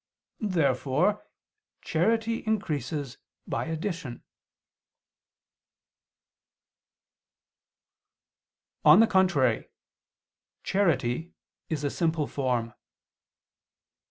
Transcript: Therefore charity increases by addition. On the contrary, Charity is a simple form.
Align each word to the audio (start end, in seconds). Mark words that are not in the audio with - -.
Therefore 0.39 1.27
charity 1.83 2.37
increases 2.47 3.19
by 3.45 3.65
addition. 3.65 4.23
On 8.83 8.99
the 8.99 9.05
contrary, 9.05 9.69
Charity 10.63 11.35
is 11.69 11.83
a 11.83 11.91
simple 11.91 12.25
form. 12.25 12.73